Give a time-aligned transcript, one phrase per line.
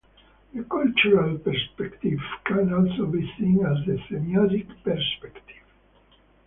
[0.55, 5.57] The cultural perspective can also be seen as the semiotic perspective.